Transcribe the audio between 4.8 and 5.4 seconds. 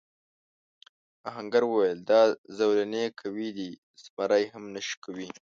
شکوي.